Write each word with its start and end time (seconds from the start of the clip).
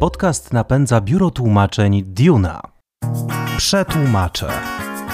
Podcast 0.00 0.52
napędza 0.52 1.00
biuro 1.00 1.30
tłumaczeń 1.30 2.02
Duna. 2.06 2.62
Przetłumaczę. 3.56 4.48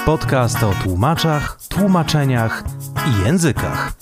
Podcast 0.07 0.63
o 0.63 0.73
tłumaczach, 0.83 1.59
tłumaczeniach 1.69 2.65
i 3.07 3.27
językach. 3.27 3.93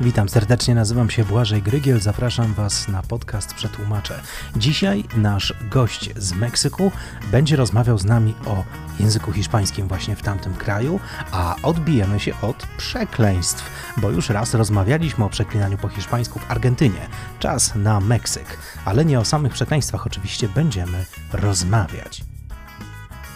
Witam 0.00 0.28
serdecznie, 0.28 0.74
nazywam 0.74 1.10
się 1.10 1.24
Błażej 1.24 1.62
Grygiel, 1.62 2.00
zapraszam 2.00 2.54
Was 2.54 2.88
na 2.88 3.02
podcast 3.02 3.54
Przetłumaczę. 3.54 4.20
Dzisiaj 4.56 5.04
nasz 5.16 5.54
gość 5.70 6.10
z 6.16 6.32
Meksyku 6.32 6.92
będzie 7.30 7.56
rozmawiał 7.56 7.98
z 7.98 8.04
nami 8.04 8.34
o 8.46 8.64
języku 9.00 9.32
hiszpańskim 9.32 9.88
właśnie 9.88 10.16
w 10.16 10.22
tamtym 10.22 10.54
kraju, 10.54 11.00
a 11.32 11.56
odbijemy 11.62 12.20
się 12.20 12.32
od 12.42 12.66
przekleństw, 12.76 13.70
bo 13.96 14.10
już 14.10 14.28
raz 14.28 14.54
rozmawialiśmy 14.54 15.24
o 15.24 15.30
przeklinaniu 15.30 15.78
po 15.78 15.88
hiszpańsku 15.88 16.38
w 16.38 16.50
Argentynie. 16.50 17.08
Czas 17.38 17.74
na 17.74 18.00
Meksyk, 18.00 18.58
ale 18.84 19.04
nie 19.04 19.20
o 19.20 19.24
samych 19.24 19.52
przekleństwach 19.52 20.06
oczywiście 20.06 20.48
będziemy 20.48 21.04
rozmawiać. 21.32 22.24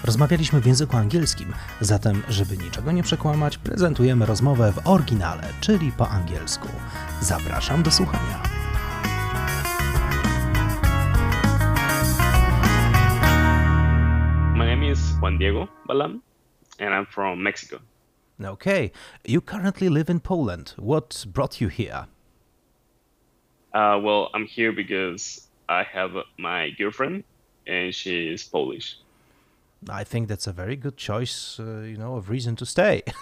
Rozmawialiśmy 0.04 0.60
w 0.60 0.66
języku 0.66 0.96
angielskim, 0.96 1.52
zatem, 1.80 2.22
żeby 2.28 2.56
niczego 2.56 2.92
nie 2.92 3.02
przekłamać, 3.02 3.58
prezentujemy 3.58 4.26
rozmowę 4.26 4.72
w 4.72 4.88
oryginale, 4.88 5.42
czyli 5.60 5.92
po 5.92 6.08
angielsku. 6.08 6.68
Zapraszam 7.20 7.82
do 7.82 7.90
słuchania. 7.90 8.42
My 14.56 14.66
name 14.66 14.90
is 14.92 15.00
Juan 15.22 15.38
Diego 15.38 15.68
Balam, 15.86 16.20
and 16.80 16.90
I'm 16.90 17.06
from 17.06 17.42
Mexico. 17.42 17.78
Okay, 18.44 18.90
you 19.24 19.40
currently 19.40 19.90
live 19.90 20.10
in 20.10 20.20
Poland. 20.20 20.74
What 20.78 21.24
brought 21.26 21.60
you 21.60 21.68
here? 21.70 22.06
Uh, 23.74 23.98
well, 24.02 24.28
I'm 24.34 24.46
here 24.56 24.72
because 24.72 25.48
I 25.68 25.82
have 25.94 26.10
my 26.38 26.70
girlfriend, 26.78 27.24
and 27.66 27.94
she 27.94 28.34
is 28.34 28.44
Polish. 28.44 29.03
I 29.88 30.04
think 30.04 30.28
that's 30.28 30.46
a 30.46 30.52
very 30.52 30.76
good 30.76 30.96
choice, 30.96 31.58
uh, 31.60 31.80
you 31.80 31.96
know, 31.96 32.16
of 32.16 32.30
reason 32.30 32.56
to 32.56 32.66
stay. 32.66 33.02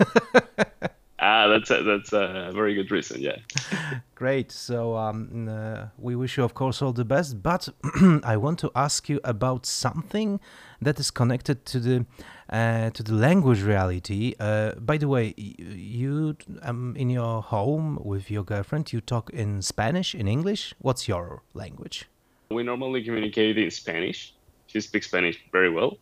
Ah, 1.25 1.47
that's 1.47 1.71
a, 1.71 1.85
that's 1.85 2.13
a 2.13 2.51
very 2.53 2.75
good 2.75 2.91
reason. 2.91 3.21
Yeah. 3.21 3.37
Great. 4.17 4.51
So 4.51 4.97
um, 4.97 5.49
uh, 5.49 5.87
we 5.97 6.17
wish 6.17 6.37
you, 6.37 6.43
of 6.43 6.55
course, 6.55 6.83
all 6.83 6.93
the 6.93 7.05
best. 7.05 7.41
But 7.41 7.69
I 8.25 8.37
want 8.37 8.59
to 8.59 8.73
ask 8.75 9.09
you 9.09 9.21
about 9.23 9.65
something 9.65 10.41
that 10.81 10.99
is 10.99 11.13
connected 11.13 11.65
to 11.67 11.79
the 11.79 12.07
uh, 12.51 12.91
to 12.91 13.05
the 13.05 13.15
language 13.15 13.63
reality. 13.63 14.35
Uh, 14.41 14.73
by 14.81 14.97
the 14.99 15.07
way, 15.07 15.33
you 15.37 16.37
um, 16.63 16.97
in 16.97 17.09
your 17.09 17.41
home 17.41 18.01
with 18.03 18.29
your 18.29 18.43
girlfriend, 18.43 18.93
you 18.93 19.01
talk 19.01 19.31
in 19.31 19.63
Spanish, 19.63 20.17
in 20.17 20.27
English. 20.27 20.75
What's 20.81 21.07
your 21.07 21.43
language? 21.55 22.07
We 22.51 22.65
normally 22.65 23.05
communicate 23.05 23.59
in 23.59 23.71
Spanish. 23.71 24.35
She 24.67 24.81
speaks 24.81 25.07
Spanish 25.07 25.39
very 25.53 25.71
well, 25.71 25.99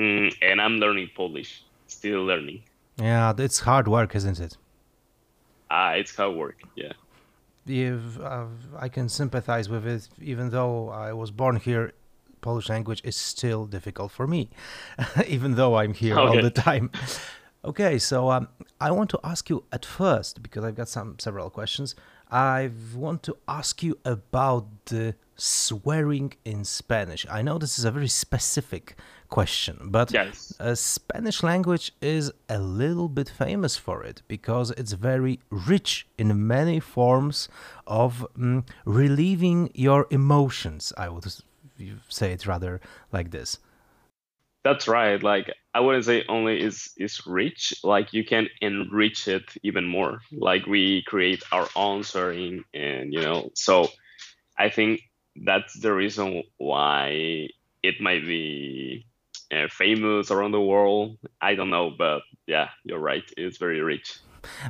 mm, 0.00 0.34
and 0.42 0.60
I'm 0.60 0.76
learning 0.78 1.10
Polish. 1.14 1.62
Still 1.86 2.24
learning. 2.24 2.62
Yeah, 2.96 3.32
it's 3.36 3.60
hard 3.60 3.88
work, 3.88 4.14
isn't 4.14 4.40
it? 4.40 4.56
Ah, 5.70 5.92
it's 5.92 6.14
hard 6.14 6.34
work. 6.36 6.58
Yeah. 6.74 6.92
If, 7.66 8.18
uh, 8.20 8.46
I 8.78 8.88
can 8.88 9.08
sympathize 9.08 9.68
with 9.68 9.86
it, 9.86 10.08
even 10.20 10.50
though 10.50 10.88
I 10.88 11.12
was 11.12 11.30
born 11.30 11.56
here. 11.56 11.92
Polish 12.40 12.70
language 12.70 13.02
is 13.04 13.16
still 13.16 13.66
difficult 13.66 14.10
for 14.12 14.26
me, 14.26 14.48
even 15.26 15.56
though 15.56 15.76
I'm 15.76 15.92
here 15.92 16.18
all 16.18 16.40
the 16.40 16.50
time. 16.50 16.90
Okay, 17.62 17.98
so 17.98 18.30
um, 18.30 18.48
I 18.80 18.90
want 18.90 19.10
to 19.10 19.20
ask 19.22 19.50
you 19.50 19.64
at 19.70 19.84
first 19.84 20.42
because 20.42 20.64
I've 20.64 20.74
got 20.74 20.88
some 20.88 21.18
several 21.18 21.50
questions. 21.50 21.94
I 22.30 22.70
want 22.94 23.22
to 23.24 23.36
ask 23.48 23.82
you 23.82 23.98
about 24.04 24.66
the 24.86 25.14
swearing 25.36 26.34
in 26.44 26.64
Spanish. 26.64 27.26
I 27.30 27.42
know 27.42 27.58
this 27.58 27.78
is 27.78 27.84
a 27.84 27.90
very 27.90 28.08
specific 28.08 28.96
question, 29.28 29.78
but 29.90 30.12
Yes. 30.12 30.52
uh, 30.60 30.74
Spanish 30.74 31.42
language 31.42 31.92
is 32.00 32.30
a 32.48 32.58
little 32.58 33.08
bit 33.08 33.28
famous 33.28 33.76
for 33.76 34.02
it 34.04 34.22
because 34.28 34.70
it's 34.72 34.92
very 34.92 35.40
rich 35.50 36.06
in 36.18 36.46
many 36.46 36.78
forms 36.80 37.48
of 37.86 38.26
mm, 38.38 38.64
relieving 38.84 39.70
your 39.74 40.06
emotions. 40.10 40.92
I 40.96 41.08
would 41.08 41.24
say 42.08 42.32
it 42.32 42.46
rather 42.46 42.80
like 43.12 43.30
this. 43.30 43.58
That's 44.64 44.86
right. 44.86 45.22
Like 45.22 45.54
I 45.74 45.80
wouldn't 45.80 46.04
say 46.04 46.24
only 46.28 46.60
is 46.60 46.90
is 46.96 47.26
rich. 47.26 47.74
Like 47.84 48.12
you 48.12 48.24
can 48.24 48.48
enrich 48.60 49.28
it 49.28 49.44
even 49.62 49.86
more. 49.86 50.20
Like 50.32 50.66
we 50.66 51.02
create 51.06 51.42
our 51.52 51.68
own 51.76 52.02
swearing, 52.02 52.64
and 52.74 53.12
you 53.12 53.20
know. 53.22 53.50
So 53.54 53.88
I 54.58 54.70
think 54.70 55.02
that's 55.36 55.78
the 55.78 55.92
reason 55.92 56.42
why 56.58 57.48
it 57.82 58.00
might 58.00 58.24
be 58.26 59.06
uh, 59.52 59.68
famous 59.70 60.30
around 60.30 60.52
the 60.52 60.60
world. 60.60 61.18
I 61.40 61.54
don't 61.54 61.70
know, 61.70 61.90
but 61.96 62.22
yeah, 62.46 62.70
you're 62.84 62.98
right. 63.00 63.24
It's 63.36 63.58
very 63.58 63.80
rich. 63.80 64.18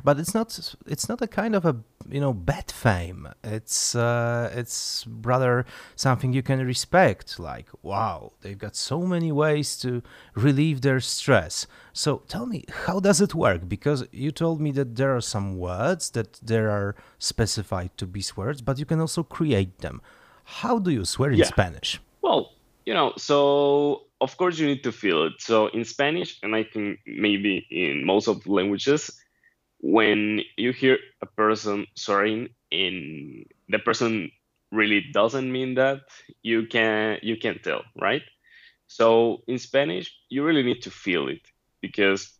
But 0.03 0.19
it's 0.19 0.33
not. 0.33 0.75
It's 0.85 1.07
not 1.09 1.21
a 1.21 1.27
kind 1.27 1.55
of 1.55 1.65
a 1.65 1.75
you 2.09 2.19
know 2.19 2.33
bad 2.33 2.71
fame. 2.71 3.27
It's 3.43 3.95
uh, 3.95 4.51
it's 4.53 5.05
rather 5.07 5.65
something 5.95 6.33
you 6.33 6.43
can 6.43 6.65
respect. 6.65 7.39
Like 7.39 7.67
wow, 7.81 8.33
they've 8.41 8.57
got 8.57 8.75
so 8.75 9.01
many 9.01 9.31
ways 9.31 9.77
to 9.77 10.01
relieve 10.35 10.81
their 10.81 10.99
stress. 10.99 11.67
So 11.93 12.23
tell 12.27 12.45
me, 12.45 12.65
how 12.85 12.99
does 12.99 13.21
it 13.21 13.35
work? 13.35 13.67
Because 13.67 14.05
you 14.11 14.31
told 14.31 14.61
me 14.61 14.71
that 14.71 14.95
there 14.95 15.15
are 15.15 15.21
some 15.21 15.57
words 15.57 16.09
that 16.11 16.33
there 16.41 16.69
are 16.69 16.95
specified 17.19 17.91
to 17.97 18.05
be 18.05 18.21
swears, 18.21 18.61
but 18.61 18.79
you 18.79 18.85
can 18.85 18.99
also 18.99 19.23
create 19.23 19.79
them. 19.79 20.01
How 20.43 20.79
do 20.79 20.91
you 20.91 21.05
swear 21.05 21.31
in 21.31 21.39
Yeah. 21.39 21.45
Spanish? 21.45 21.99
Well, 22.21 22.53
you 22.85 22.93
know, 22.93 23.13
so 23.17 24.03
of 24.19 24.37
course 24.37 24.59
you 24.59 24.67
need 24.67 24.83
to 24.83 24.91
feel 24.91 25.23
it. 25.25 25.33
So 25.39 25.67
in 25.67 25.85
Spanish, 25.85 26.39
and 26.43 26.55
I 26.55 26.63
think 26.63 26.99
maybe 27.05 27.65
in 27.69 28.05
most 28.05 28.27
of 28.27 28.43
the 28.43 28.51
languages, 28.51 29.09
when 29.81 30.41
you 30.57 30.71
hear 30.71 30.97
a 31.21 31.25
person 31.25 31.87
swearing 31.95 32.49
in 32.69 33.45
the 33.69 33.79
person 33.79 34.31
really 34.71 35.01
doesn't 35.13 35.51
mean 35.51 35.75
that, 35.75 36.01
you 36.43 36.67
can 36.67 37.17
you 37.21 37.37
can 37.37 37.59
tell, 37.59 37.81
right? 37.99 38.21
So 38.87 39.41
in 39.47 39.57
Spanish, 39.57 40.13
you 40.29 40.43
really 40.43 40.63
need 40.63 40.83
to 40.83 40.91
feel 40.91 41.27
it 41.27 41.41
because 41.81 42.31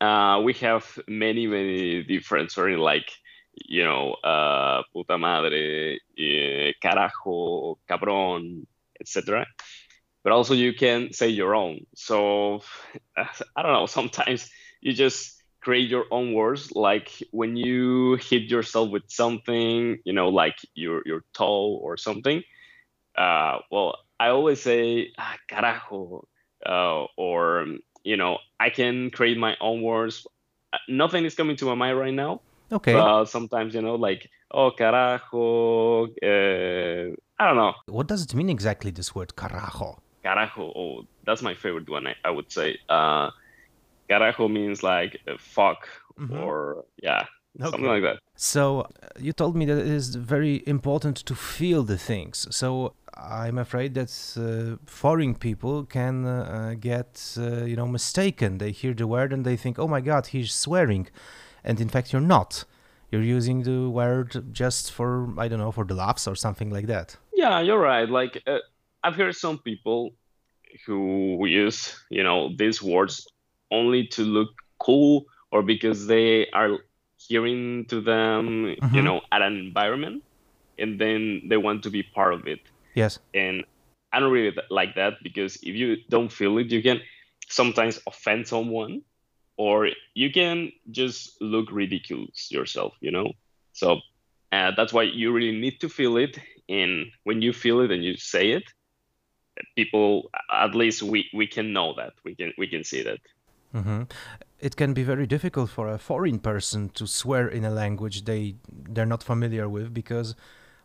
uh, 0.00 0.40
we 0.44 0.54
have 0.54 0.98
many 1.08 1.46
many 1.46 2.02
different 2.02 2.50
swearing 2.50 2.78
like 2.78 3.10
you 3.64 3.84
know, 3.84 4.14
uh, 4.22 4.82
puta 4.92 5.18
madre, 5.18 5.98
eh, 6.18 6.72
carajo, 6.82 7.78
cabrón, 7.88 8.66
etc. 9.00 9.46
But 10.22 10.32
also 10.32 10.54
you 10.54 10.74
can 10.74 11.12
say 11.12 11.28
your 11.28 11.54
own. 11.54 11.86
So 11.94 12.62
I 13.16 13.62
don't 13.62 13.72
know. 13.72 13.86
Sometimes 13.86 14.50
you 14.80 14.92
just 14.92 15.35
create 15.66 15.90
your 15.90 16.06
own 16.12 16.32
words. 16.32 16.70
Like 16.88 17.08
when 17.32 17.56
you 17.56 18.14
hit 18.30 18.44
yourself 18.54 18.86
with 18.94 19.06
something, 19.08 19.98
you 20.04 20.14
know, 20.18 20.28
like 20.42 20.58
your 20.82 20.98
your 21.10 21.22
toe 21.32 21.68
or 21.86 21.96
something. 21.96 22.38
Uh, 23.24 23.58
well, 23.72 23.90
I 24.24 24.28
always 24.36 24.60
say 24.68 25.10
ah, 25.18 25.36
carajo, 25.50 26.22
uh, 26.74 27.04
or 27.16 27.66
you 28.04 28.16
know, 28.20 28.38
I 28.66 28.68
can 28.70 29.10
create 29.10 29.38
my 29.46 29.54
own 29.60 29.82
words. 29.82 30.14
Uh, 30.72 30.78
Nothing 31.02 31.24
is 31.28 31.34
coming 31.34 31.56
to 31.60 31.64
my 31.70 31.74
mind 31.82 31.98
right 31.98 32.14
now. 32.24 32.32
Okay. 32.78 32.92
But 32.92 33.24
sometimes, 33.36 33.74
you 33.74 33.82
know, 33.86 33.96
like, 34.08 34.22
oh, 34.58 34.70
carajo, 34.78 36.06
uh, 36.30 37.06
I 37.40 37.42
don't 37.46 37.58
know, 37.62 37.74
what 37.98 38.06
does 38.12 38.22
it 38.26 38.32
mean 38.38 38.50
exactly? 38.56 38.90
This 38.92 39.08
word 39.16 39.30
carajo. 39.40 39.98
carajo. 40.24 40.64
Oh, 40.80 40.92
that's 41.26 41.42
my 41.42 41.54
favorite 41.54 41.88
one, 41.96 42.06
I, 42.06 42.14
I 42.28 42.30
would 42.36 42.50
say. 42.58 42.68
Carajo 44.08 44.48
means 44.48 44.82
like 44.82 45.20
fuck 45.38 45.88
Mhm. 46.18 46.40
or, 46.42 46.84
yeah, 47.02 47.24
something 47.60 47.84
like 47.84 48.02
that. 48.02 48.18
So 48.36 48.80
uh, 48.80 48.86
you 49.18 49.32
told 49.32 49.54
me 49.54 49.66
that 49.66 49.78
it 49.78 49.86
is 49.86 50.14
very 50.14 50.62
important 50.66 51.16
to 51.26 51.34
feel 51.34 51.82
the 51.84 51.98
things. 51.98 52.46
So 52.50 52.94
I'm 53.14 53.58
afraid 53.58 53.94
that 53.94 54.10
uh, 54.36 54.76
foreign 54.86 55.34
people 55.34 55.84
can 55.84 56.24
uh, 56.26 56.30
uh, 56.30 56.74
get 56.74 57.36
uh, 57.38 57.64
you 57.64 57.76
know 57.76 57.86
mistaken. 57.86 58.58
They 58.58 58.72
hear 58.72 58.94
the 58.94 59.06
word 59.06 59.32
and 59.32 59.44
they 59.44 59.56
think, 59.56 59.78
"Oh 59.78 59.88
my 59.88 60.00
God, 60.00 60.26
he's 60.28 60.52
swearing," 60.52 61.08
and 61.64 61.80
in 61.80 61.88
fact 61.88 62.12
you're 62.12 62.28
not. 62.36 62.64
You're 63.10 63.36
using 63.36 63.62
the 63.62 63.88
word 63.88 64.52
just 64.52 64.92
for 64.92 65.28
I 65.38 65.48
don't 65.48 65.60
know 65.60 65.72
for 65.72 65.84
the 65.84 65.94
laughs 65.94 66.26
or 66.26 66.34
something 66.36 66.70
like 66.70 66.86
that. 66.86 67.16
Yeah, 67.34 67.60
you're 67.60 67.78
right. 67.80 68.08
Like, 68.08 68.42
uh, 68.46 68.58
I've 69.04 69.14
heard 69.16 69.34
some 69.34 69.58
people 69.58 70.10
who 70.86 71.46
use, 71.46 71.94
you 72.10 72.22
know, 72.24 72.50
these 72.58 72.82
words 72.82 73.26
only 73.70 74.06
to 74.08 74.22
look 74.22 74.50
cool 74.78 75.26
or 75.50 75.62
because 75.62 76.06
they 76.06 76.48
are 76.50 76.78
hearing 77.16 77.86
to 77.86 78.00
them, 78.00 78.76
you 78.92 79.02
Mhm. 79.02 79.04
know, 79.04 79.20
at 79.32 79.42
an 79.42 79.56
environment 79.56 80.22
and 80.78 81.00
then 81.00 81.42
they 81.48 81.56
want 81.56 81.82
to 81.84 81.90
be 81.90 82.02
part 82.02 82.34
of 82.34 82.46
it. 82.46 82.60
Yes. 82.94 83.18
And 83.34 83.64
I 84.12 84.20
don't 84.20 84.32
really 84.32 84.56
like 84.70 84.94
that 84.94 85.14
because 85.22 85.56
if 85.56 85.74
you 85.74 85.96
don't 86.08 86.32
feel 86.32 86.58
it, 86.58 86.70
you 86.70 86.82
can 86.82 87.00
sometimes 87.48 88.00
offend 88.06 88.46
someone 88.46 89.02
or 89.56 89.90
you 90.14 90.30
can 90.32 90.72
just 90.90 91.40
look 91.40 91.70
ridiculous 91.72 92.50
yourself, 92.50 92.94
you 93.00 93.10
know? 93.10 93.32
So 93.72 94.00
uh, 94.52 94.72
that's 94.76 94.92
why 94.92 95.04
you 95.04 95.32
really 95.32 95.58
need 95.58 95.80
to 95.80 95.88
feel 95.88 96.16
it. 96.16 96.38
And 96.68 97.06
when 97.24 97.42
you 97.42 97.52
feel 97.52 97.80
it 97.80 97.90
and 97.90 98.04
you 98.04 98.16
say 98.16 98.52
it, 98.52 98.64
people, 99.74 100.30
at 100.52 100.74
least 100.74 101.02
we, 101.02 101.28
we 101.32 101.46
can 101.46 101.72
know 101.72 101.94
that. 101.96 102.12
We 102.24 102.34
can, 102.34 102.52
we 102.58 102.66
can 102.68 102.84
see 102.84 103.02
that. 103.02 103.18
Mm-hmm. 103.76 104.02
It 104.58 104.76
can 104.76 104.94
be 104.94 105.02
very 105.02 105.26
difficult 105.26 105.68
for 105.68 105.88
a 105.88 105.98
foreign 105.98 106.38
person 106.38 106.88
to 106.90 107.06
swear 107.06 107.46
in 107.46 107.64
a 107.64 107.70
language 107.70 108.24
they 108.24 108.54
they're 108.88 109.12
not 109.14 109.22
familiar 109.22 109.68
with 109.68 109.92
because 109.92 110.34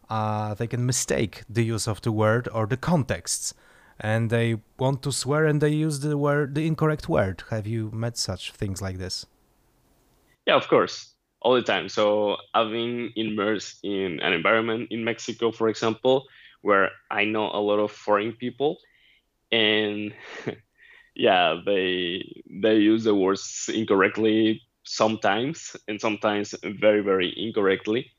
uh, 0.10 0.54
they 0.54 0.68
can 0.68 0.86
mistake 0.86 1.44
the 1.50 1.64
use 1.64 1.88
of 1.88 2.02
the 2.02 2.12
word 2.12 2.50
or 2.54 2.68
the 2.68 2.76
contexts 2.76 3.54
and 3.98 4.30
they 4.30 4.58
want 4.78 5.02
to 5.04 5.12
swear 5.12 5.46
and 5.46 5.62
they 5.62 5.70
use 5.70 6.02
the 6.02 6.18
word 6.18 6.54
the 6.54 6.68
incorrect 6.68 7.08
word. 7.08 7.44
Have 7.50 7.66
you 7.66 7.92
met 7.94 8.18
such 8.18 8.52
things 8.52 8.82
like 8.82 8.98
this? 8.98 9.26
Yeah 10.46 10.56
of 10.56 10.68
course. 10.68 11.16
All 11.42 11.56
the 11.56 11.62
time. 11.62 11.88
So 11.88 12.38
i've 12.54 12.72
been 12.72 13.14
immersed 13.16 13.80
in 13.84 14.20
an 14.20 14.34
environment 14.34 14.92
in 14.92 15.04
mexico 15.04 15.52
for 15.52 15.70
example 15.70 16.26
where 16.62 16.90
i 17.10 17.24
know 17.24 17.50
a 17.54 17.62
lot 17.62 17.80
of 17.80 17.92
foreign 17.92 18.34
people. 18.34 18.78
And 19.52 20.14
yeah 21.16 21.60
they 21.66 22.44
they 22.50 22.76
use 22.78 23.04
the 23.04 23.16
words 23.16 23.70
incorrectly 23.74 24.62
sometimes 24.84 25.76
and 25.88 26.00
sometimes 26.00 26.56
very 26.80 27.02
very 27.02 27.34
incorrectly 27.38 28.12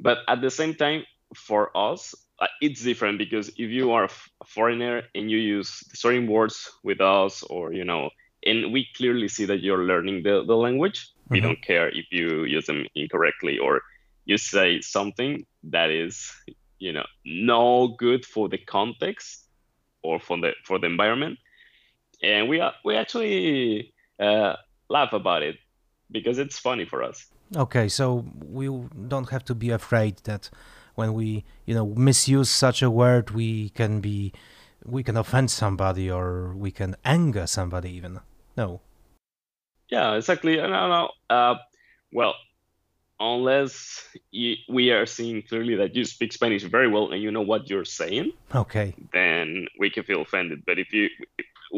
but 0.00 0.18
at 0.28 0.40
the 0.40 0.50
same 0.50 0.74
time 0.74 1.04
for 1.34 1.76
us 1.76 2.14
uh, 2.38 2.46
it's 2.60 2.82
different 2.82 3.18
because 3.18 3.48
if 3.50 3.70
you 3.70 3.92
are 3.92 4.04
a 4.04 4.44
foreigner 4.44 5.02
and 5.14 5.30
you 5.30 5.38
use 5.38 5.82
the 5.90 5.96
certain 5.96 6.26
words 6.26 6.70
with 6.84 7.00
us 7.00 7.42
or 7.44 7.72
you 7.72 7.84
know 7.84 8.10
and 8.44 8.72
we 8.72 8.86
clearly 8.96 9.26
see 9.26 9.44
that 9.44 9.60
you're 9.60 9.84
learning 9.84 10.22
the, 10.22 10.44
the 10.46 10.54
language 10.54 11.10
mm-hmm. 11.24 11.34
we 11.34 11.40
don't 11.40 11.62
care 11.62 11.88
if 11.88 12.06
you 12.10 12.44
use 12.44 12.66
them 12.66 12.86
incorrectly 12.94 13.58
or 13.58 13.82
you 14.24 14.36
say 14.38 14.80
something 14.80 15.44
that 15.64 15.90
is 15.90 16.32
you 16.78 16.92
know 16.92 17.06
no 17.24 17.88
good 17.98 18.24
for 18.24 18.48
the 18.48 18.58
context 18.58 19.46
or 20.02 20.20
for 20.20 20.38
the 20.38 20.52
for 20.64 20.78
the 20.78 20.86
environment 20.86 21.38
and 22.26 22.48
we 22.48 22.60
are 22.60 22.74
we 22.84 22.96
actually 22.96 23.94
uh, 24.20 24.54
laugh 24.88 25.12
about 25.12 25.42
it 25.42 25.56
because 26.10 26.38
it's 26.38 26.58
funny 26.58 26.84
for 26.84 27.02
us. 27.02 27.26
Okay 27.56 27.88
so 27.88 28.26
we 28.44 28.66
don't 29.08 29.30
have 29.30 29.44
to 29.44 29.54
be 29.54 29.70
afraid 29.70 30.16
that 30.24 30.50
when 30.96 31.14
we 31.14 31.44
you 31.64 31.74
know 31.74 31.86
misuse 31.94 32.50
such 32.50 32.82
a 32.82 32.90
word 32.90 33.30
we 33.30 33.70
can 33.70 34.00
be 34.00 34.32
we 34.84 35.02
can 35.02 35.16
offend 35.16 35.50
somebody 35.50 36.10
or 36.10 36.54
we 36.56 36.70
can 36.70 36.96
anger 37.04 37.46
somebody 37.46 37.90
even. 37.92 38.20
No. 38.56 38.80
Yeah 39.88 40.14
exactly. 40.14 40.56
No 40.56 40.88
no 40.88 41.10
uh, 41.30 41.54
well 42.12 42.34
unless 43.18 44.06
you, 44.30 44.56
we 44.68 44.90
are 44.90 45.06
seeing 45.06 45.40
clearly 45.40 45.74
that 45.74 45.96
you 45.96 46.04
speak 46.04 46.30
spanish 46.34 46.62
very 46.64 46.86
well 46.86 47.12
and 47.12 47.22
you 47.22 47.30
know 47.30 47.40
what 47.40 47.70
you're 47.70 47.82
saying 47.82 48.30
okay. 48.54 48.94
then 49.14 49.66
we 49.78 49.88
can 49.88 50.04
feel 50.04 50.20
offended. 50.20 50.62
But 50.66 50.78
if 50.78 50.92
you 50.92 51.08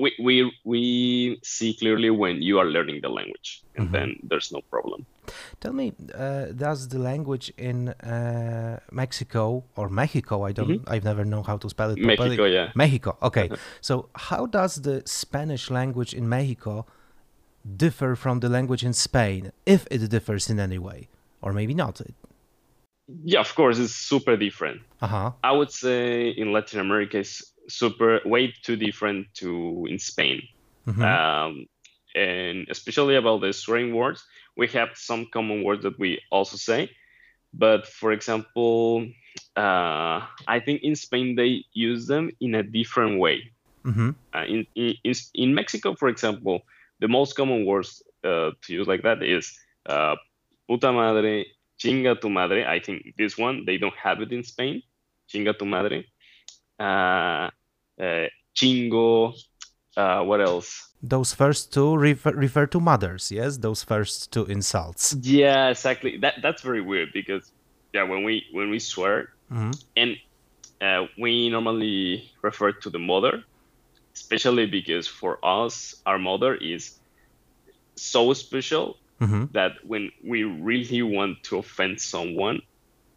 we, 0.00 0.14
we 0.18 0.34
we 0.64 1.40
see 1.42 1.74
clearly 1.74 2.10
when 2.10 2.42
you 2.42 2.58
are 2.58 2.66
learning 2.66 3.00
the 3.02 3.08
language 3.08 3.62
and 3.76 3.86
mm-hmm. 3.86 3.94
then 3.94 4.16
there's 4.22 4.50
no 4.52 4.60
problem 4.70 5.06
tell 5.60 5.72
me 5.72 5.92
uh, 6.14 6.46
does 6.46 6.88
the 6.88 6.98
language 6.98 7.52
in 7.58 7.88
uh, 7.88 8.78
mexico 8.90 9.64
or 9.76 9.88
mexico 9.88 10.44
i 10.44 10.52
don't 10.52 10.68
mm-hmm. 10.68 10.92
i've 10.92 11.04
never 11.04 11.24
known 11.24 11.44
how 11.44 11.56
to 11.56 11.68
spell 11.68 11.90
it 11.90 11.96
properly. 11.96 12.16
mexico 12.16 12.44
yeah 12.44 12.70
mexico 12.74 13.16
okay 13.22 13.50
so 13.80 14.08
how 14.14 14.46
does 14.46 14.76
the 14.82 15.02
spanish 15.04 15.70
language 15.70 16.14
in 16.14 16.28
mexico 16.28 16.86
differ 17.76 18.14
from 18.16 18.40
the 18.40 18.48
language 18.48 18.84
in 18.84 18.92
spain 18.92 19.52
if 19.66 19.86
it 19.90 20.08
differs 20.08 20.48
in 20.48 20.58
any 20.58 20.78
way 20.78 21.08
or 21.42 21.52
maybe 21.52 21.74
not 21.74 22.00
yeah 23.24 23.40
of 23.40 23.54
course 23.54 23.78
it's 23.78 23.94
super 23.94 24.36
different 24.36 24.80
uh-huh. 25.02 25.32
i 25.42 25.52
would 25.52 25.70
say 25.70 26.28
in 26.30 26.52
latin 26.52 26.80
america 26.80 27.18
it's 27.18 27.52
super 27.68 28.20
way 28.24 28.52
too 28.62 28.76
different 28.76 29.26
to 29.34 29.86
in 29.88 29.98
Spain. 29.98 30.42
Mm-hmm. 30.86 31.02
Um, 31.02 31.66
and 32.14 32.66
especially 32.70 33.16
about 33.16 33.40
the 33.40 33.52
swearing 33.52 33.94
words, 33.94 34.24
we 34.56 34.66
have 34.68 34.90
some 34.94 35.26
common 35.32 35.62
words 35.62 35.82
that 35.82 35.98
we 35.98 36.20
also 36.30 36.56
say. 36.56 36.90
But 37.52 37.86
for 37.86 38.12
example, 38.12 39.06
uh, 39.56 40.20
I 40.46 40.60
think 40.60 40.82
in 40.82 40.96
Spain 40.96 41.36
they 41.36 41.64
use 41.72 42.06
them 42.06 42.30
in 42.40 42.54
a 42.54 42.62
different 42.62 43.18
way. 43.18 43.52
Mm-hmm. 43.84 44.10
Uh, 44.34 44.44
in, 44.44 44.66
in 44.74 45.14
in 45.34 45.54
Mexico, 45.54 45.94
for 45.94 46.08
example, 46.08 46.62
the 47.00 47.08
most 47.08 47.34
common 47.34 47.64
words 47.64 48.02
uh, 48.24 48.50
to 48.62 48.72
use 48.72 48.86
like 48.86 49.02
that 49.02 49.22
is 49.22 49.58
uh, 49.86 50.16
puta 50.68 50.92
madre, 50.92 51.46
chinga 51.78 52.20
tu 52.20 52.28
madre. 52.28 52.64
I 52.64 52.80
think 52.80 53.14
this 53.16 53.38
one 53.38 53.64
they 53.64 53.78
don't 53.78 53.96
have 53.96 54.20
it 54.20 54.32
in 54.32 54.42
Spain. 54.42 54.82
Chinga 55.32 55.56
tu 55.58 55.64
madre. 55.64 56.04
Uh, 58.00 58.26
chingo. 58.54 59.34
Uh, 59.96 60.22
what 60.22 60.40
else? 60.40 60.88
Those 61.02 61.34
first 61.34 61.72
two 61.72 61.96
refer, 61.96 62.32
refer 62.32 62.66
to 62.66 62.80
mothers, 62.80 63.30
yes. 63.30 63.58
Those 63.58 63.82
first 63.82 64.32
two 64.32 64.44
insults. 64.46 65.14
Yeah, 65.20 65.68
exactly. 65.68 66.18
That 66.18 66.34
that's 66.42 66.62
very 66.62 66.80
weird 66.80 67.10
because 67.12 67.52
yeah, 67.92 68.02
when 68.04 68.24
we 68.24 68.44
when 68.52 68.70
we 68.70 68.78
swear 68.78 69.30
mm-hmm. 69.50 69.72
and 69.96 70.16
uh, 70.80 71.06
we 71.18 71.48
normally 71.50 72.30
refer 72.42 72.72
to 72.72 72.90
the 72.90 72.98
mother, 72.98 73.44
especially 74.14 74.66
because 74.66 75.06
for 75.06 75.38
us 75.44 75.96
our 76.06 76.18
mother 76.18 76.54
is 76.54 76.98
so 77.96 78.32
special 78.32 78.96
mm-hmm. 79.20 79.46
that 79.52 79.72
when 79.84 80.10
we 80.24 80.44
really 80.44 81.02
want 81.02 81.42
to 81.44 81.58
offend 81.58 82.00
someone, 82.00 82.60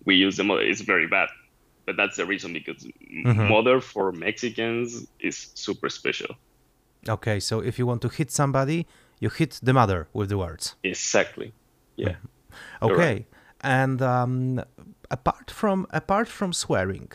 we 0.06 0.16
use 0.16 0.38
the 0.38 0.44
mother. 0.44 0.62
It's 0.62 0.82
very 0.82 1.08
bad 1.08 1.30
but 1.86 1.98
that's 1.98 2.18
the 2.18 2.26
reason 2.26 2.54
because 2.54 2.84
mm-hmm. 2.84 3.48
mother 3.48 3.82
for 3.82 4.12
Mexicans 4.12 5.08
is 5.20 5.52
super 5.56 5.90
special. 5.90 6.36
Okay, 7.10 7.40
so 7.40 7.60
if 7.60 7.80
you 7.80 7.86
want 7.86 8.02
to 8.04 8.10
hit 8.10 8.32
somebody, 8.32 8.86
you 9.20 9.30
hit 9.30 9.60
the 9.64 9.74
mother 9.74 10.08
with 10.14 10.30
the 10.30 10.38
words. 10.38 10.76
Exactly. 10.84 11.54
Yeah. 11.96 12.10
Mm-hmm. 12.10 12.86
Okay, 12.86 13.26
and 13.62 14.02
um, 14.02 14.64
apart 15.10 15.50
from 15.50 15.88
apart 15.92 16.28
from 16.28 16.54
swearing, 16.54 17.12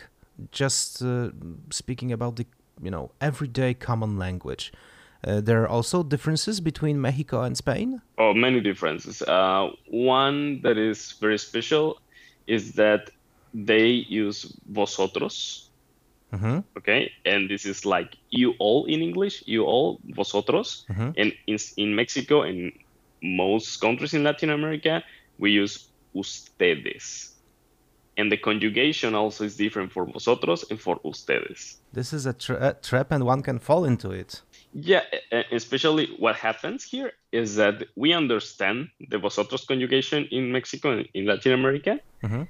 just 0.51 1.01
uh, 1.01 1.29
speaking 1.69 2.11
about 2.11 2.35
the 2.35 2.45
you 2.81 2.91
know 2.91 3.11
everyday 3.21 3.73
common 3.73 4.17
language. 4.17 4.71
Uh, 5.25 5.41
there 5.41 5.63
are 5.63 5.67
also 5.67 6.03
differences 6.03 6.61
between 6.61 7.01
Mexico 7.01 7.41
and 7.41 7.57
Spain. 7.57 8.01
Oh, 8.19 8.33
many 8.33 8.61
differences. 8.61 9.21
Uh, 9.23 9.71
one 9.87 10.61
that 10.61 10.77
is 10.77 11.13
very 11.13 11.39
special 11.39 11.99
is 12.45 12.73
that 12.73 13.09
they 13.53 13.87
use 13.87 14.53
vosotros. 14.69 15.69
Mm-hmm. 16.33 16.59
Okay, 16.77 17.11
and 17.25 17.49
this 17.49 17.65
is 17.65 17.85
like 17.85 18.17
you 18.29 18.53
all 18.59 18.85
in 18.85 19.01
English, 19.01 19.43
you 19.45 19.63
all, 19.63 19.99
vosotros. 20.15 20.85
Mm-hmm. 20.89 21.11
And 21.15 21.33
in, 21.47 21.57
in 21.77 21.95
Mexico 21.95 22.41
and 22.41 22.73
most 23.23 23.79
countries 23.79 24.13
in 24.13 24.23
Latin 24.23 24.49
America, 24.49 25.03
we 25.39 25.51
use 25.51 25.87
ustedes. 26.13 27.33
And 28.17 28.31
the 28.31 28.37
conjugation 28.37 29.13
also 29.13 29.45
is 29.45 29.55
different 29.55 29.91
for 29.91 30.05
vosotros 30.05 30.65
and 30.69 30.81
for 30.81 30.99
ustedes. 31.05 31.77
This 31.93 32.13
is 32.13 32.25
a, 32.25 32.33
tra- 32.33 32.69
a 32.69 32.73
trap, 32.73 33.11
and 33.11 33.23
one 33.23 33.43
can 33.43 33.59
fall 33.59 33.85
into 33.85 34.11
it. 34.11 34.41
Yeah, 34.73 35.01
especially 35.51 36.07
what 36.19 36.35
happens 36.35 36.83
here 36.83 37.13
is 37.31 37.55
that 37.55 37.85
we 37.95 38.13
understand 38.13 38.89
the 39.09 39.17
vosotros 39.17 39.65
conjugation 39.65 40.27
in 40.31 40.51
Mexico 40.51 40.91
and 40.91 41.07
in 41.13 41.25
Latin 41.25 41.53
America, 41.53 41.99
mm-hmm. 42.23 42.43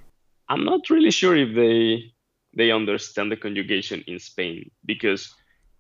I'm 0.50 0.63
not 0.63 0.89
really 0.89 1.12
sure 1.12 1.36
if 1.36 1.56
they 1.56 2.13
they 2.56 2.72
understand 2.72 3.32
the 3.32 3.38
conjugation 3.38 4.04
in 4.08 4.20
Spain 4.20 4.72
because 4.86 5.34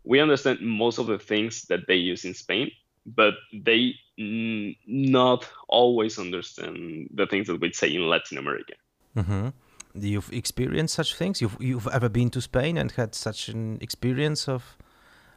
we 0.03 0.19
understand 0.19 0.61
most 0.61 0.99
of 0.99 1.07
the 1.07 1.19
things 1.19 1.63
that 1.63 1.87
they 1.87 1.95
use 1.95 2.23
in 2.23 2.33
Spain, 2.33 2.71
but 3.05 3.33
they 3.53 3.95
n- 4.19 4.75
not 4.85 5.47
always 5.67 6.19
understand 6.19 7.09
the 7.13 7.25
things 7.27 7.47
that 7.47 7.59
we 7.59 7.73
say 7.73 7.93
in 7.93 8.07
Latin 8.07 8.37
America. 8.37 8.73
Mm-hmm. 9.15 9.49
You've 9.95 10.31
experienced 10.31 10.93
such 10.93 11.15
things. 11.15 11.41
You've 11.41 11.57
you've 11.59 11.87
ever 11.87 12.09
been 12.09 12.29
to 12.31 12.41
Spain 12.41 12.77
and 12.77 12.91
had 12.91 13.15
such 13.15 13.49
an 13.49 13.79
experience 13.81 14.47
of, 14.47 14.77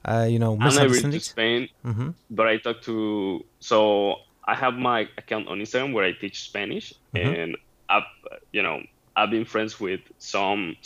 uh, 0.04 0.26
you 0.28 0.38
know, 0.38 0.58
I've 0.60 0.76
never 0.76 1.00
been 1.00 1.12
to 1.12 1.20
Spain, 1.20 1.68
mm-hmm. 1.84 2.10
but 2.30 2.46
I 2.46 2.58
talk 2.58 2.82
to. 2.82 3.44
So 3.60 4.16
I 4.44 4.54
have 4.54 4.74
my 4.74 5.08
account 5.16 5.48
on 5.48 5.58
Instagram 5.58 5.94
where 5.94 6.04
I 6.04 6.12
teach 6.12 6.44
Spanish, 6.44 6.92
mm-hmm. 7.14 7.34
and 7.34 7.56
I've 7.88 8.10
you 8.52 8.62
know 8.62 8.82
I've 9.16 9.30
been 9.30 9.44
friends 9.44 9.78
with 9.80 10.00
some 10.18 10.76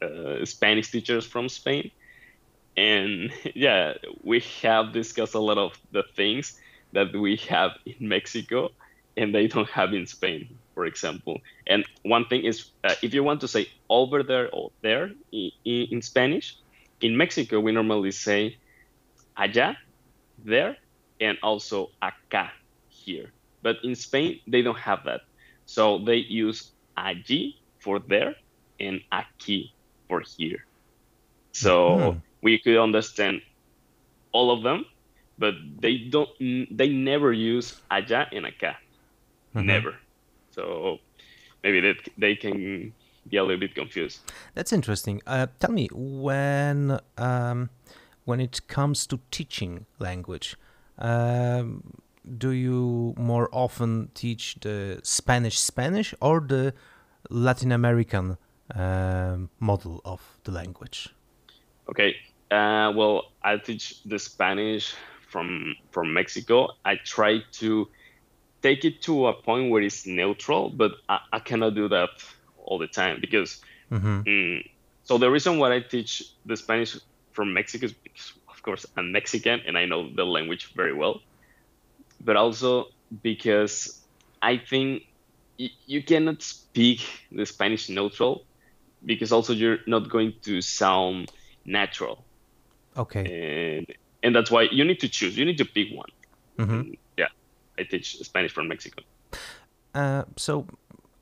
uh, 0.00 0.44
Spanish 0.44 0.90
teachers 0.90 1.26
from 1.26 1.48
Spain, 1.48 1.90
and 2.76 3.32
yeah, 3.54 3.94
we 4.22 4.40
have 4.62 4.92
discussed 4.92 5.34
a 5.34 5.40
lot 5.40 5.58
of 5.58 5.78
the 5.92 6.04
things 6.14 6.58
that 6.92 7.14
we 7.14 7.36
have 7.48 7.72
in 7.86 8.08
Mexico 8.08 8.70
and 9.16 9.34
they 9.34 9.46
don't 9.46 9.68
have 9.68 9.92
in 9.92 10.06
Spain, 10.06 10.48
for 10.74 10.86
example. 10.86 11.40
And 11.66 11.84
one 12.02 12.26
thing 12.26 12.44
is, 12.44 12.70
uh, 12.84 12.94
if 13.02 13.12
you 13.14 13.22
want 13.22 13.40
to 13.42 13.48
say 13.48 13.68
over 13.90 14.22
there 14.22 14.48
or 14.52 14.70
there 14.80 15.10
in, 15.32 15.50
in 15.64 16.02
Spanish, 16.02 16.56
in 17.00 17.16
Mexico 17.16 17.60
we 17.60 17.72
normally 17.72 18.10
say 18.10 18.56
allá, 19.36 19.76
there, 20.44 20.76
and 21.20 21.38
also 21.42 21.90
acá, 22.02 22.50
here. 22.88 23.30
But 23.62 23.76
in 23.84 23.94
Spain, 23.94 24.40
they 24.46 24.62
don't 24.62 24.78
have 24.78 25.04
that. 25.04 25.22
So 25.66 25.98
they 25.98 26.16
use 26.16 26.72
allí 26.96 27.54
for 27.82 27.98
there 27.98 28.34
and 28.78 29.00
aquí 29.12 29.72
for 30.08 30.22
here. 30.36 30.64
So 31.52 32.12
hmm. 32.12 32.18
we 32.40 32.58
could 32.58 32.78
understand 32.78 33.42
all 34.32 34.50
of 34.50 34.62
them, 34.62 34.86
but 35.38 35.54
they 35.80 35.98
don't. 35.98 36.30
They 36.38 36.88
never 36.88 37.32
use 37.32 37.80
allá 37.90 38.28
and 38.32 38.46
acá. 38.46 38.76
Mm-hmm. 39.54 39.66
Never. 39.66 39.94
So 40.50 40.98
maybe 41.62 41.80
that 41.80 42.08
they 42.16 42.34
can 42.36 42.92
be 43.28 43.36
a 43.36 43.42
little 43.42 43.60
bit 43.60 43.74
confused. 43.74 44.20
That's 44.54 44.72
interesting. 44.72 45.20
Uh, 45.26 45.46
tell 45.60 45.72
me 45.72 45.88
when 45.92 46.98
um, 47.18 47.70
when 48.24 48.40
it 48.40 48.66
comes 48.68 49.06
to 49.08 49.20
teaching 49.30 49.86
language. 49.98 50.56
Um, 50.98 51.82
do 52.38 52.50
you 52.50 53.14
more 53.18 53.48
often 53.52 54.10
teach 54.14 54.56
the 54.60 55.00
Spanish 55.02 55.58
Spanish 55.58 56.14
or 56.20 56.40
the 56.40 56.72
Latin 57.30 57.72
American 57.72 58.36
um, 58.74 59.50
model 59.60 60.00
of 60.04 60.20
the 60.44 60.52
language? 60.52 61.08
Okay. 61.88 62.16
Uh, 62.50 62.92
well, 62.94 63.32
I 63.42 63.56
teach 63.56 64.02
the 64.04 64.18
Spanish 64.18 64.94
from 65.30 65.74
from 65.90 66.12
Mexico. 66.12 66.68
I 66.84 66.96
try 66.96 67.40
to 67.60 67.88
take 68.62 68.84
it 68.84 69.02
to 69.02 69.26
a 69.26 69.32
point 69.32 69.70
where 69.70 69.82
it's 69.82 70.06
neutral, 70.06 70.70
but 70.70 70.92
I, 71.08 71.18
I 71.32 71.38
cannot 71.40 71.74
do 71.74 71.88
that 71.88 72.10
all 72.64 72.78
the 72.78 72.86
time 72.86 73.18
because. 73.20 73.60
Mm-hmm. 73.90 74.20
Mm, 74.22 74.70
so 75.04 75.18
the 75.18 75.30
reason 75.30 75.58
why 75.58 75.74
I 75.74 75.80
teach 75.80 76.22
the 76.46 76.56
Spanish 76.56 76.96
from 77.32 77.52
Mexico 77.52 77.86
is 77.86 77.92
because, 77.92 78.32
of 78.48 78.62
course, 78.62 78.86
I'm 78.96 79.12
Mexican 79.12 79.60
and 79.66 79.76
I 79.76 79.84
know 79.84 80.08
the 80.14 80.24
language 80.24 80.72
very 80.74 80.94
well, 80.94 81.20
but 82.20 82.36
also 82.36 82.86
because 83.22 84.00
I 84.40 84.56
think 84.58 85.04
you 85.86 86.02
cannot 86.02 86.42
speak 86.42 87.00
the 87.30 87.46
Spanish 87.46 87.88
neutral 87.88 88.44
because 89.04 89.32
also 89.32 89.52
you're 89.52 89.78
not 89.86 90.08
going 90.08 90.34
to 90.42 90.60
sound 90.60 91.30
natural. 91.64 92.24
Okay. 92.96 93.78
And 93.78 93.86
and 94.22 94.34
that's 94.34 94.50
why 94.50 94.62
you 94.70 94.84
need 94.84 95.00
to 95.00 95.08
choose. 95.08 95.36
You 95.36 95.44
need 95.44 95.58
to 95.58 95.64
pick 95.64 95.88
one. 95.92 96.10
Mm-hmm. 96.58 96.92
yeah, 97.16 97.28
I 97.78 97.82
teach 97.84 98.18
Spanish 98.18 98.52
from 98.52 98.68
Mexico. 98.68 99.02
Uh, 99.94 100.24
so 100.36 100.66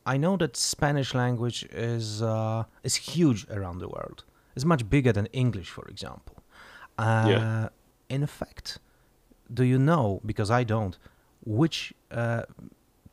I 0.05 0.17
know 0.17 0.37
that 0.37 0.57
Spanish 0.57 1.15
language 1.15 1.65
is 1.73 2.23
uh, 2.23 2.65
is 2.83 2.97
huge 2.97 3.47
around 3.51 3.79
the 3.79 3.89
world. 3.89 4.25
It's 4.57 4.65
much 4.65 4.89
bigger 4.89 5.13
than 5.13 5.27
English, 5.27 5.71
for 5.71 5.87
example. 5.89 6.37
Uh, 6.99 7.27
yeah. 7.29 7.69
In 8.09 8.27
fact, 8.27 8.79
do 9.53 9.65
you 9.65 9.79
know? 9.79 10.21
Because 10.27 10.51
I 10.51 10.65
don't. 10.65 10.99
Which 11.45 11.95
uh, 12.11 12.43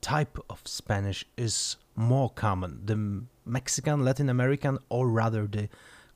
type 0.01 0.37
of 0.49 0.61
Spanish 0.65 1.25
is 1.37 1.77
more 1.95 2.29
common, 2.29 2.81
the 2.85 3.23
Mexican, 3.45 4.03
Latin 4.05 4.29
American, 4.29 4.79
or 4.89 5.07
rather 5.07 5.47
the 5.47 5.69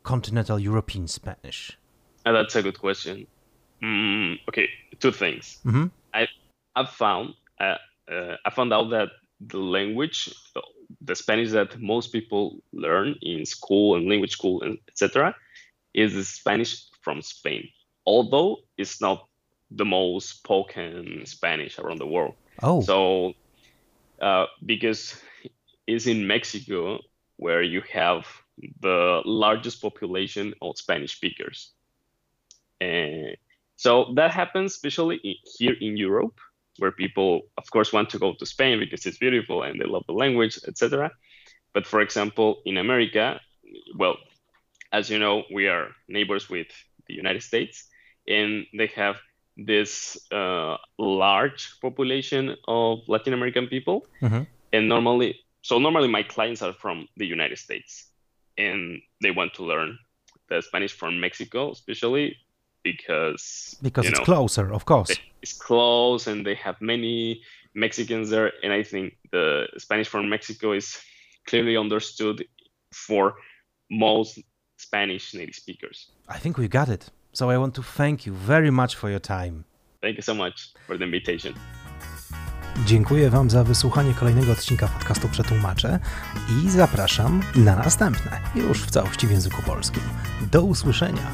continental 0.03 0.59
European 0.59 1.07
Spanish? 1.07 1.77
Uh, 2.25 2.31
that's 2.31 2.55
a 2.55 2.61
good 2.61 2.79
question. 2.79 3.27
Mm, 3.81 4.39
okay, 4.47 4.69
two 4.99 5.11
things. 5.11 5.59
Mm-hmm. 5.65 5.87
I 6.13 6.27
I 6.75 6.85
found 6.85 7.33
uh, 7.59 7.77
uh, 8.11 8.35
I 8.45 8.49
found 8.51 8.73
out 8.73 8.89
that 8.91 9.09
the 9.39 9.57
language, 9.57 10.29
the 11.01 11.15
Spanish 11.15 11.51
that 11.51 11.79
most 11.81 12.11
people 12.11 12.59
learn 12.73 13.15
in 13.21 13.45
school 13.45 13.95
and 13.95 14.07
language 14.07 14.31
school 14.31 14.61
and 14.61 14.77
etc., 14.87 15.35
is 15.93 16.13
the 16.13 16.23
Spanish 16.23 16.85
from 17.01 17.21
Spain. 17.21 17.67
Although 18.05 18.57
it's 18.77 19.01
not 19.01 19.27
the 19.71 19.85
most 19.85 20.29
spoken 20.29 21.23
Spanish 21.25 21.79
around 21.79 21.99
the 21.99 22.07
world. 22.07 22.35
Oh, 22.61 22.81
so 22.81 23.33
uh, 24.21 24.45
because 24.65 25.15
it's 25.87 26.07
in 26.07 26.27
Mexico 26.27 26.99
where 27.37 27.61
you 27.61 27.81
have 27.91 28.25
the 28.79 29.21
largest 29.25 29.81
population 29.81 30.53
of 30.61 30.77
Spanish 30.77 31.15
speakers. 31.15 31.71
And 32.79 33.35
so 33.75 34.13
that 34.15 34.31
happens 34.31 34.73
especially 34.73 35.39
here 35.57 35.75
in 35.81 35.97
Europe, 35.97 36.39
where 36.77 36.91
people, 36.91 37.41
of 37.57 37.69
course, 37.71 37.91
want 37.91 38.09
to 38.11 38.19
go 38.19 38.33
to 38.37 38.45
Spain 38.45 38.79
because 38.79 39.05
it's 39.05 39.17
beautiful 39.17 39.63
and 39.63 39.81
they 39.81 39.85
love 39.85 40.03
the 40.07 40.13
language, 40.13 40.59
etc. 40.67 41.11
But 41.73 41.87
for 41.87 42.01
example, 42.01 42.61
in 42.65 42.77
America, 42.77 43.39
well, 43.97 44.17
as 44.91 45.09
you 45.09 45.17
know, 45.17 45.43
we 45.51 45.67
are 45.67 45.89
neighbors 46.07 46.49
with 46.49 46.67
the 47.07 47.15
United 47.15 47.41
States, 47.41 47.87
and 48.27 48.65
they 48.77 48.87
have 48.95 49.15
this 49.57 50.17
uh, 50.31 50.77
large 50.97 51.79
population 51.81 52.55
of 52.67 52.99
Latin 53.07 53.33
American 53.33 53.67
people. 53.67 54.05
Mm-hmm. 54.21 54.43
And 54.73 54.87
normally, 54.87 55.39
so 55.61 55.79
normally 55.79 56.07
my 56.07 56.23
clients 56.23 56.61
are 56.61 56.73
from 56.73 57.07
the 57.17 57.25
United 57.25 57.57
States 57.57 58.07
and 58.57 59.01
they 59.21 59.31
want 59.31 59.53
to 59.55 59.63
learn 59.63 59.97
the 60.49 60.61
Spanish 60.61 60.93
from 60.93 61.19
Mexico, 61.19 61.71
especially 61.71 62.37
because 62.83 63.75
because 63.81 64.05
it's 64.05 64.19
know, 64.19 64.25
closer, 64.25 64.73
of 64.73 64.85
course. 64.85 65.11
It's 65.41 65.53
close, 65.53 66.27
and 66.27 66.45
they 66.45 66.55
have 66.55 66.79
many 66.81 67.41
Mexicans 67.73 68.29
there, 68.29 68.51
and 68.63 68.73
I 68.73 68.83
think 68.83 69.17
the 69.31 69.67
Spanish 69.77 70.07
from 70.07 70.29
Mexico 70.29 70.73
is 70.73 70.97
clearly 71.47 71.77
understood 71.77 72.45
for 72.93 73.35
most 73.89 74.39
Spanish 74.77 75.33
native 75.33 75.55
speakers. 75.55 76.11
I 76.27 76.37
think 76.37 76.57
we 76.57 76.67
got 76.67 76.89
it. 76.89 77.09
So 77.33 77.53
I 77.53 77.57
want 77.57 77.75
to 77.75 77.83
thank 77.83 78.25
you 78.25 78.33
very 78.33 78.71
much 78.71 78.95
for 78.95 79.09
your 79.09 79.21
time. 79.21 79.63
Thank 80.01 80.15
you 80.17 80.23
so 80.23 80.33
much 80.33 80.73
for 80.87 80.97
the 80.97 81.05
invitation. 81.05 81.53
Dziękuję 82.85 83.29
Wam 83.29 83.49
za 83.49 83.63
wysłuchanie 83.63 84.13
kolejnego 84.13 84.51
odcinka 84.51 84.87
podcastu 84.87 85.29
Przetłumaczę 85.29 85.99
i 86.49 86.69
zapraszam 86.69 87.41
na 87.55 87.75
następne, 87.75 88.41
już 88.55 88.81
w 88.81 88.91
całości 88.91 89.27
w 89.27 89.31
języku 89.31 89.61
polskim. 89.61 90.03
Do 90.51 90.61
usłyszenia! 90.61 91.31